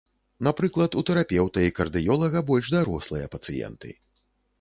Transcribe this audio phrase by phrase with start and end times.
[0.45, 3.93] Напрыклад, у тэрапеўта і кардыёлага больш дарослыя пацыенты.